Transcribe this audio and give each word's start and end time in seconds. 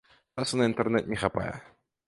Часу 0.43 0.59
на 0.61 0.65
інтэрнэт 0.71 1.05
не 1.13 1.21
хапае. 1.27 1.53